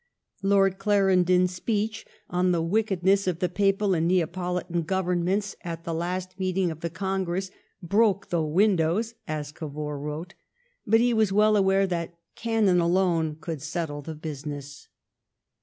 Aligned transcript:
Lord 0.41 0.79
Clarendon's 0.79 1.53
speech 1.53 2.07
on 2.27 2.51
the 2.51 2.61
wickedness 2.63 3.27
of 3.27 3.37
the 3.37 3.47
Papal 3.47 3.93
and 3.93 4.07
Neapolitan 4.07 4.81
governments 4.81 5.55
at 5.63 5.83
the 5.83 5.93
last 5.93 6.39
meeting 6.39 6.71
of 6.71 6.79
the 6.79 6.89
Con 6.89 7.23
gress 7.23 7.49
*^ 7.49 7.53
broke 7.83 8.29
the 8.29 8.41
windows/' 8.41 9.13
as 9.27 9.51
Cavour 9.51 9.99
wrote^ 9.99 10.31
but 10.87 11.01
he 11.01 11.13
was 11.13 11.31
well 11.31 11.55
aware 11.55 11.85
that 11.85 12.13
'^ 12.13 12.15
cannon 12.35 12.79
alone 12.79 13.35
could 13.39 13.61
settle 13.61 14.01
the 14.01 14.15
business.''' 14.15 14.87